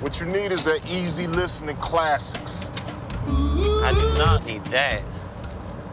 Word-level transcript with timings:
What 0.00 0.20
you 0.20 0.26
need 0.26 0.52
is 0.52 0.64
that 0.64 0.84
easy 0.90 1.26
listening 1.26 1.76
classics. 1.76 2.70
I 3.26 3.94
do 3.98 4.14
not 4.18 4.44
need 4.44 4.62
that. 4.66 5.02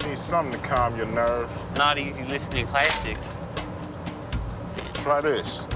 You 0.01 0.09
need 0.09 0.17
something 0.17 0.59
to 0.59 0.67
calm 0.67 0.97
your 0.97 1.05
nerves. 1.05 1.63
Not 1.77 1.97
easy 1.97 2.25
listening 2.25 2.67
classics. 2.67 3.37
Try 4.93 5.21
this. 5.21 5.67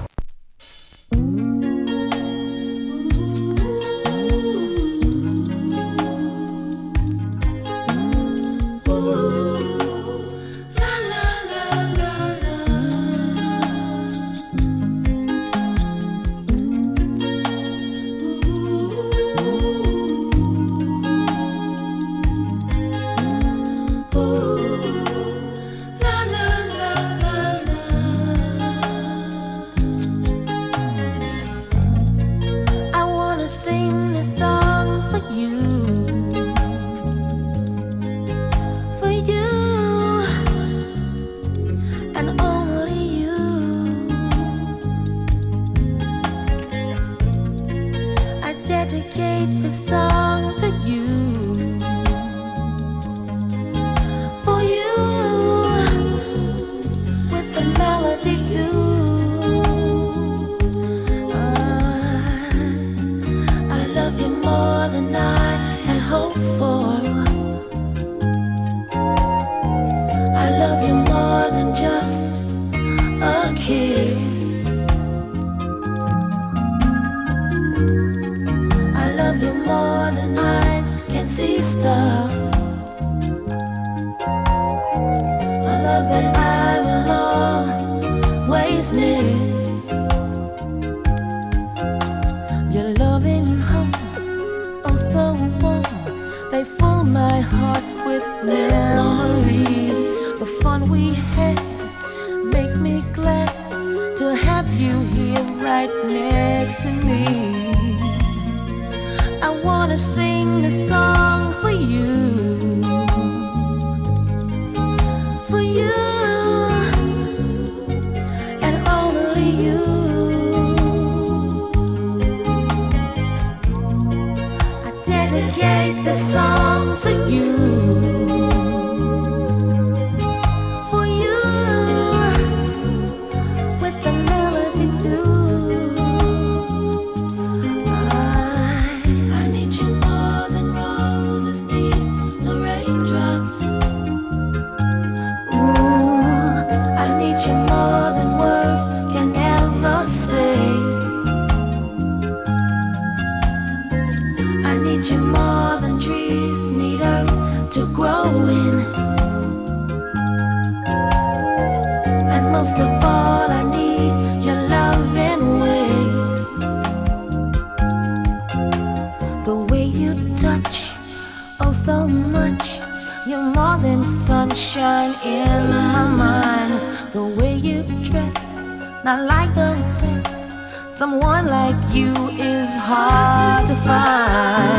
not 179.08 179.26
like 179.26 179.54
the 179.54 179.70
rest. 180.02 180.46
Someone 180.90 181.46
like 181.46 181.94
you 181.94 182.12
is 182.38 182.68
hard 182.76 183.66
to 183.66 183.74
find. 183.76 184.77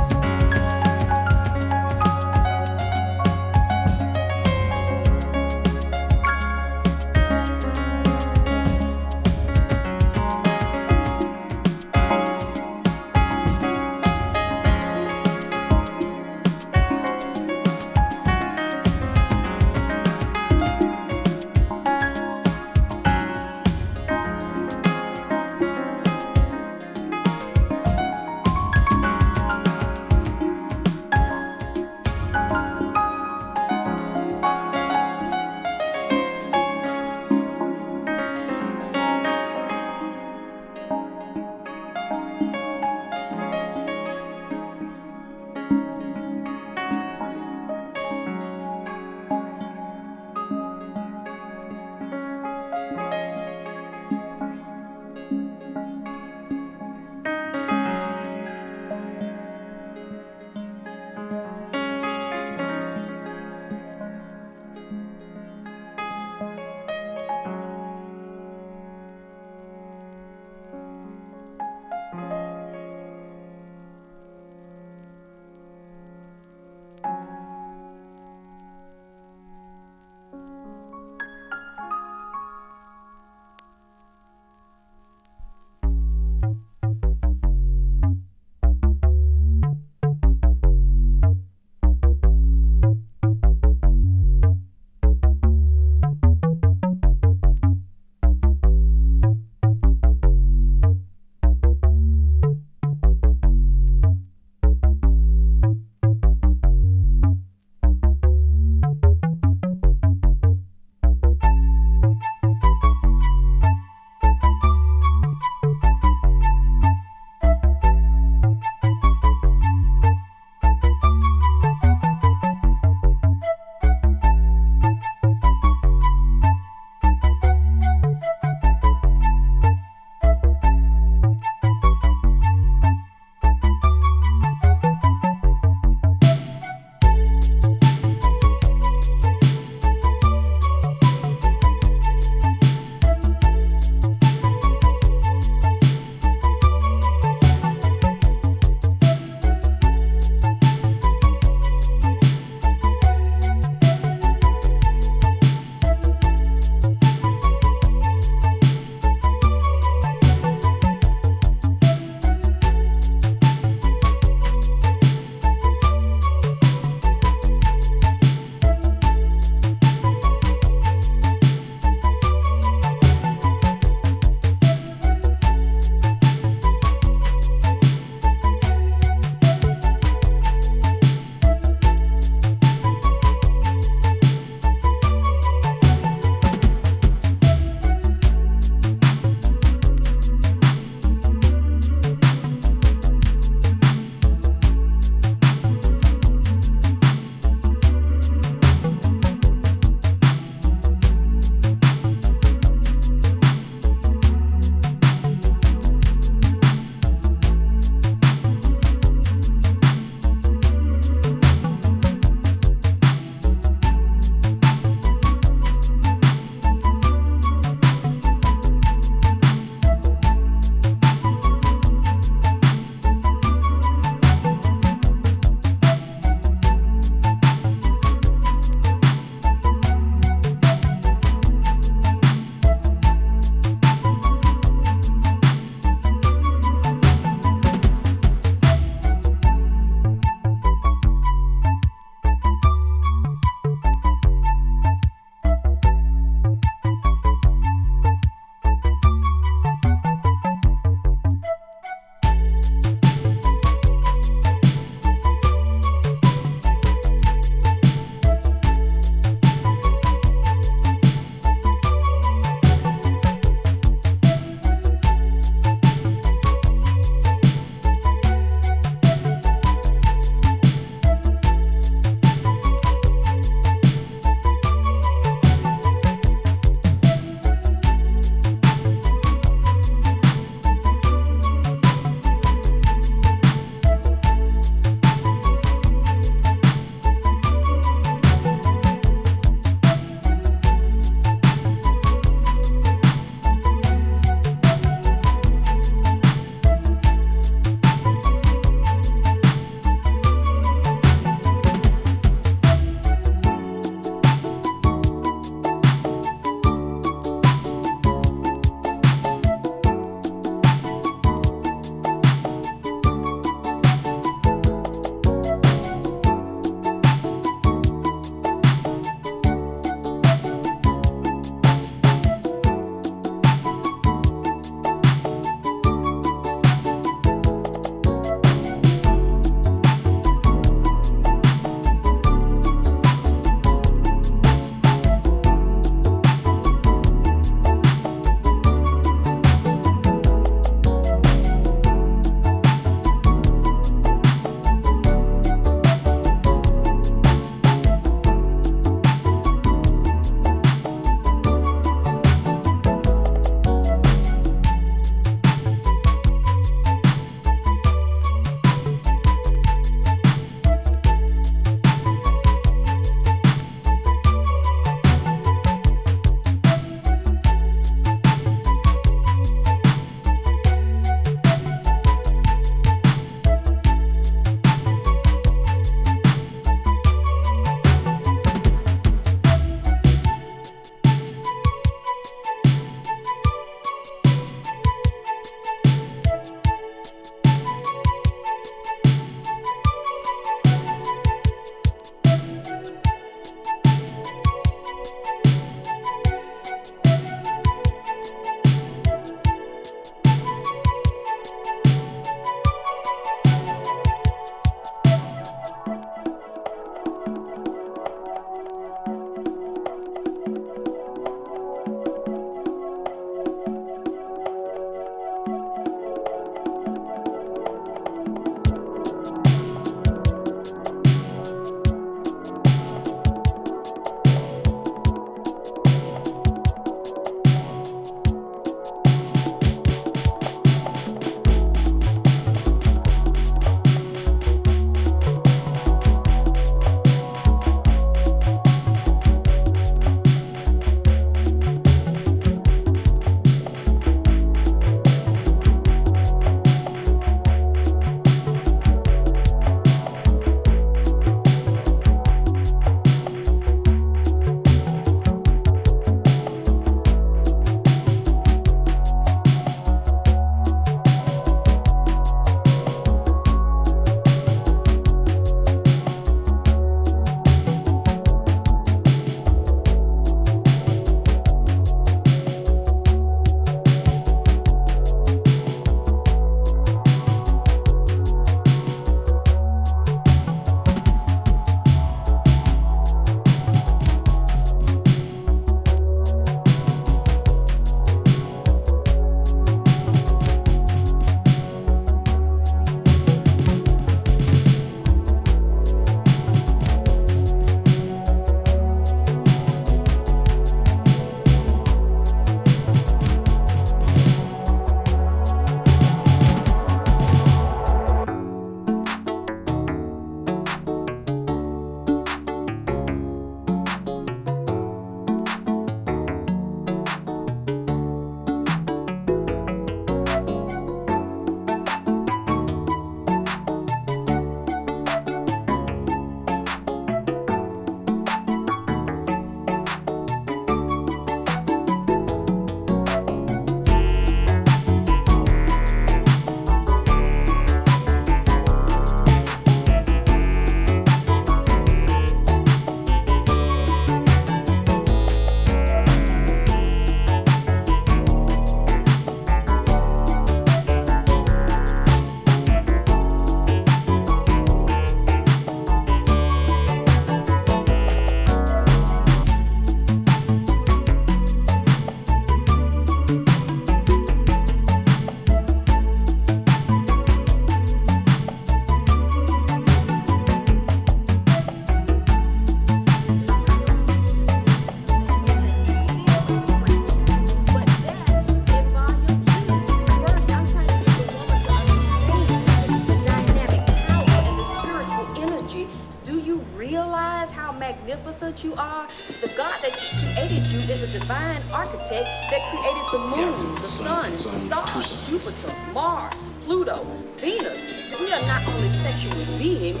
Created 591.00 591.14
you 591.14 591.16
is 591.16 591.16
a 591.16 591.18
divine 591.18 591.62
architect 591.72 592.28
that 592.50 592.60
created 592.70 593.04
the 593.12 593.18
moon, 593.18 593.74
the 593.82 593.88
sun, 593.88 594.32
the 594.32 594.58
stars, 594.58 595.28
Jupiter, 595.28 595.74
Mars, 595.92 596.50
Pluto, 596.64 597.04
Venus. 597.36 598.18
We 598.18 598.32
are 598.32 598.42
not 598.46 598.66
only 598.68 598.90
sexual 598.90 599.58
beings, 599.58 600.00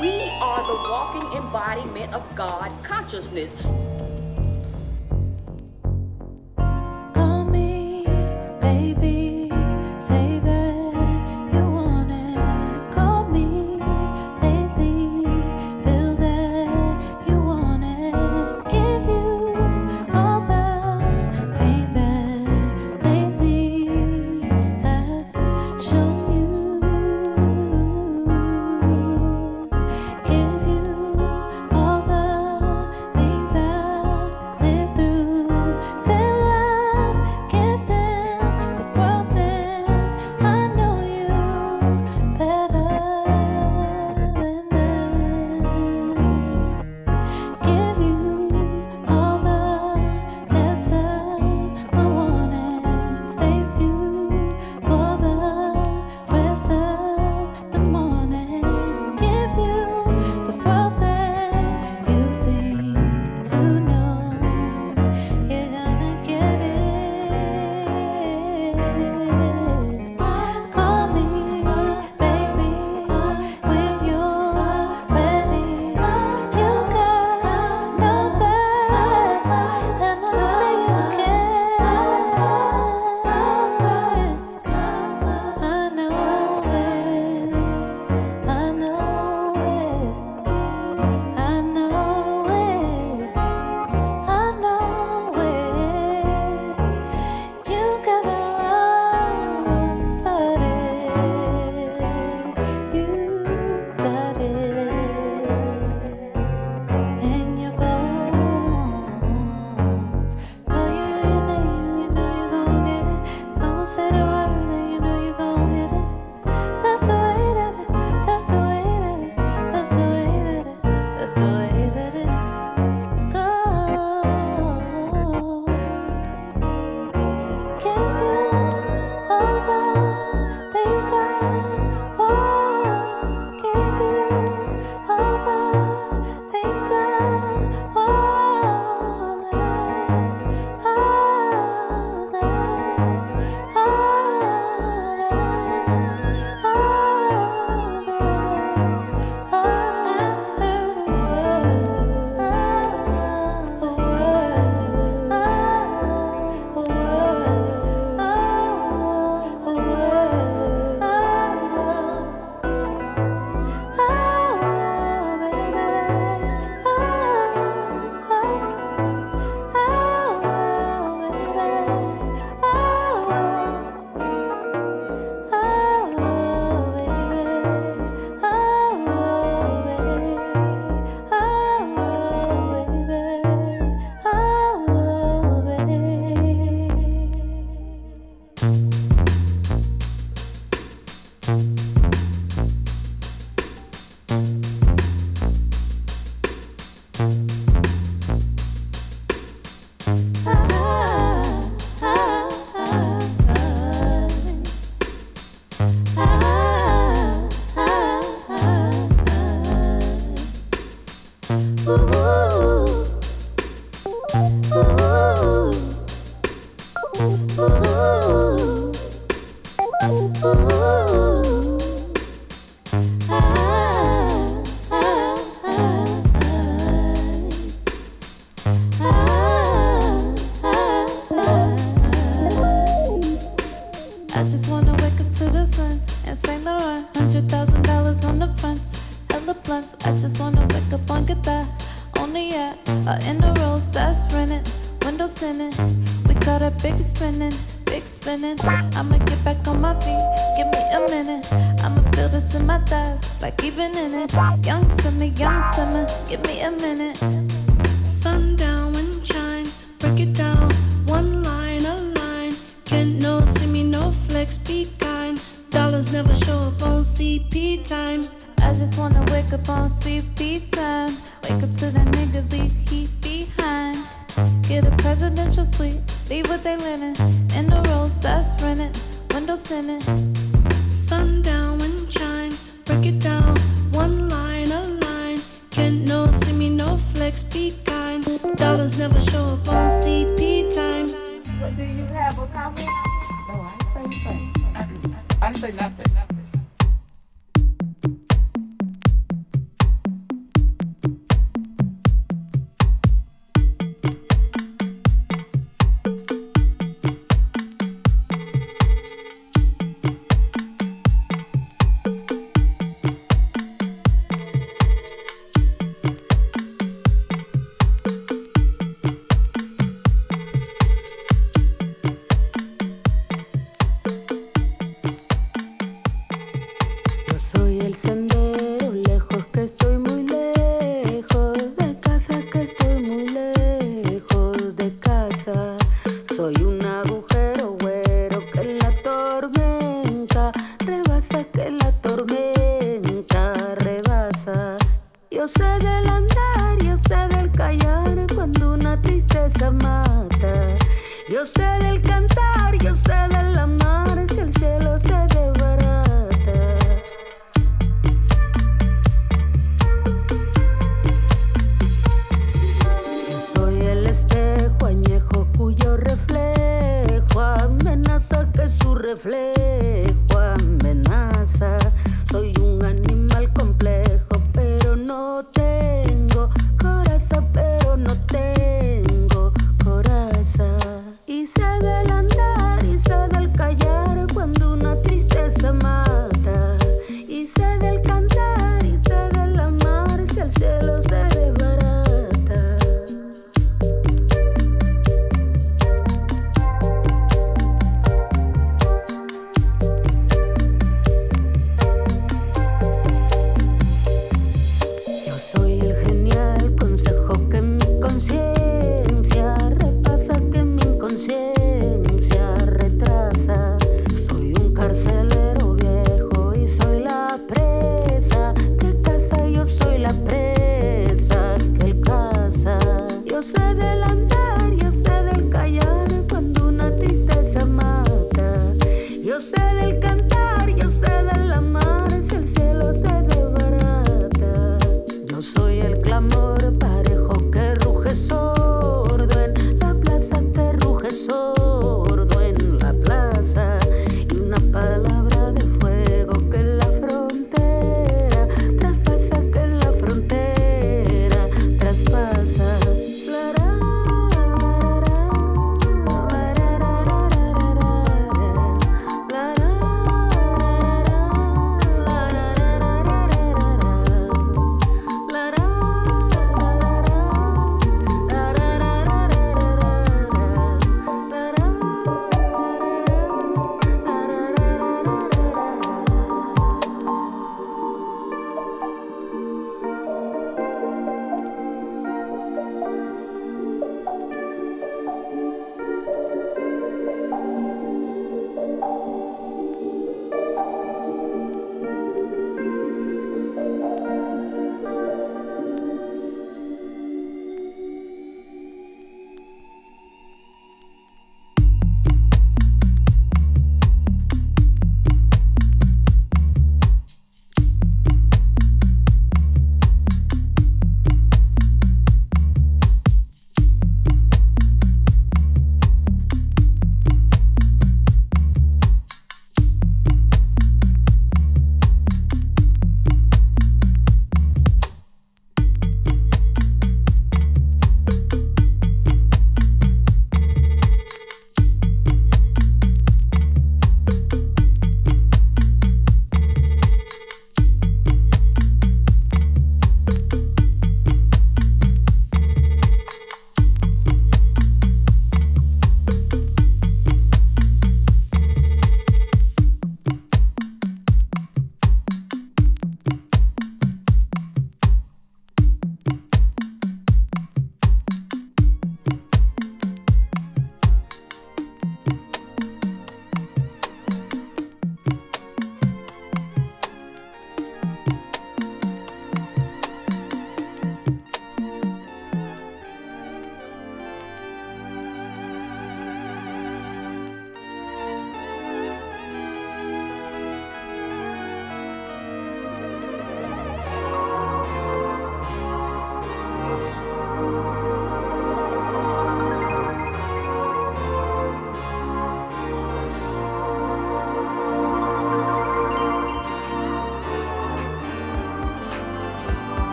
we 0.00 0.30
are 0.40 0.66
the 0.66 0.74
walking 0.90 1.32
embodiment 1.36 2.14
of 2.14 2.22
God 2.34 2.70
consciousness. 2.82 3.54
break 8.60 8.96
it 8.96 9.00
down. 9.00 9.17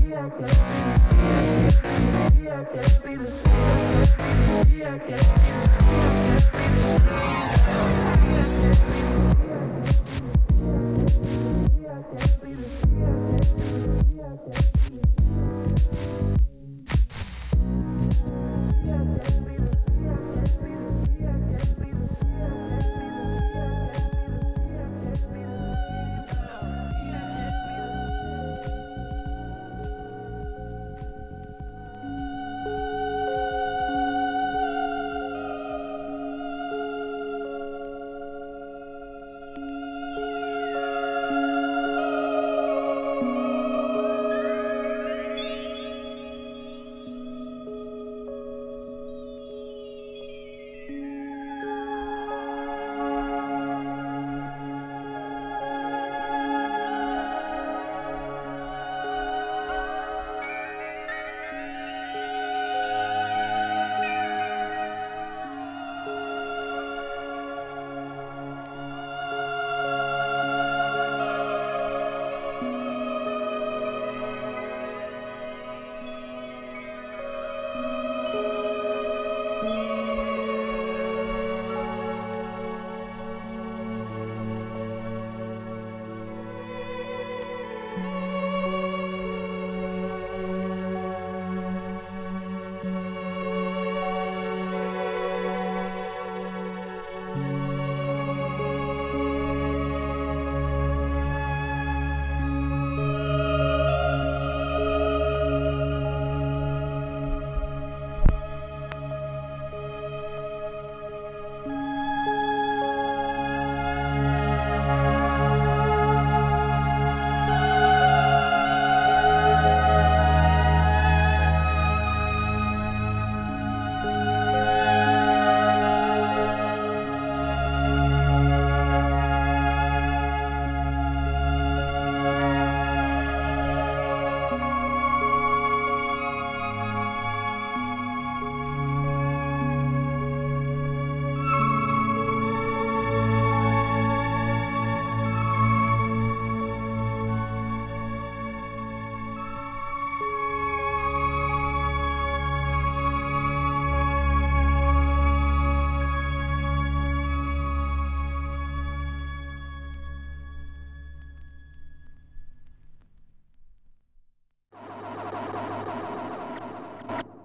Yeah. 0.00 0.32